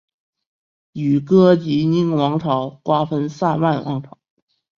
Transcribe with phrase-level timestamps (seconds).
[0.93, 4.17] 与哥疾宁王朝瓜分萨曼王朝。